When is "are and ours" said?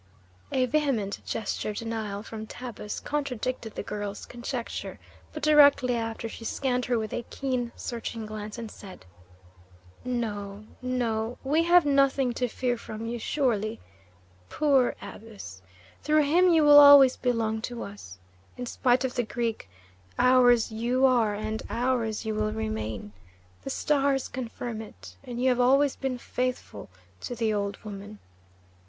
21.05-22.25